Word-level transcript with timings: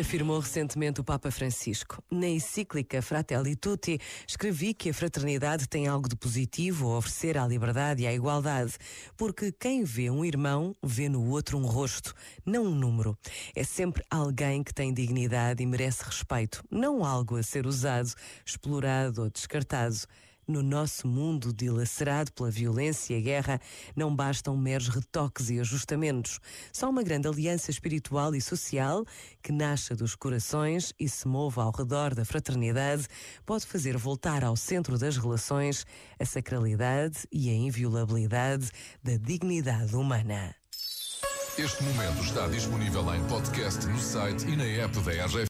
Afirmou 0.00 0.38
recentemente 0.38 0.98
o 0.98 1.04
Papa 1.04 1.30
Francisco. 1.30 2.02
Na 2.10 2.26
encíclica 2.26 3.02
Fratelli 3.02 3.54
Tutti, 3.54 4.00
escrevi 4.26 4.72
que 4.72 4.88
a 4.88 4.94
fraternidade 4.94 5.68
tem 5.68 5.88
algo 5.88 6.08
de 6.08 6.16
positivo 6.16 6.90
a 6.90 6.96
oferecer 6.96 7.36
à 7.36 7.46
liberdade 7.46 8.02
e 8.02 8.06
à 8.06 8.12
igualdade, 8.14 8.72
porque 9.14 9.52
quem 9.52 9.84
vê 9.84 10.08
um 10.10 10.24
irmão 10.24 10.74
vê 10.82 11.06
no 11.06 11.28
outro 11.28 11.58
um 11.58 11.66
rosto, 11.66 12.14
não 12.46 12.64
um 12.64 12.74
número. 12.74 13.14
É 13.54 13.62
sempre 13.62 14.02
alguém 14.10 14.62
que 14.62 14.72
tem 14.72 14.90
dignidade 14.90 15.62
e 15.62 15.66
merece 15.66 16.02
respeito, 16.02 16.64
não 16.70 17.04
algo 17.04 17.36
a 17.36 17.42
ser 17.42 17.66
usado, 17.66 18.10
explorado 18.44 19.24
ou 19.24 19.30
descartado. 19.30 20.06
No 20.50 20.64
nosso 20.64 21.06
mundo 21.06 21.52
dilacerado 21.52 22.32
pela 22.32 22.50
violência 22.50 23.14
e 23.14 23.18
a 23.18 23.20
guerra, 23.20 23.60
não 23.94 24.12
bastam 24.12 24.56
meros 24.56 24.88
retoques 24.88 25.48
e 25.48 25.60
ajustamentos. 25.60 26.40
Só 26.72 26.90
uma 26.90 27.04
grande 27.04 27.28
aliança 27.28 27.70
espiritual 27.70 28.34
e 28.34 28.40
social 28.40 29.04
que 29.40 29.52
nasça 29.52 29.94
dos 29.94 30.16
corações 30.16 30.92
e 30.98 31.08
se 31.08 31.28
mova 31.28 31.62
ao 31.62 31.70
redor 31.70 32.16
da 32.16 32.24
fraternidade 32.24 33.06
pode 33.46 33.64
fazer 33.64 33.96
voltar 33.96 34.42
ao 34.42 34.56
centro 34.56 34.98
das 34.98 35.16
relações 35.16 35.86
a 36.18 36.24
sacralidade 36.24 37.18
e 37.30 37.48
a 37.48 37.54
inviolabilidade 37.54 38.70
da 39.04 39.16
dignidade 39.16 39.94
humana. 39.94 40.52
Este 41.58 41.82
momento 41.82 42.22
está 42.22 42.48
disponível 42.48 43.14
em 43.14 43.22
podcast 43.24 43.86
no 43.86 43.98
site 43.98 44.48
e 44.48 44.56
na 44.56 44.64
app 44.64 44.98
da 45.00 45.12
RGF. 45.26 45.48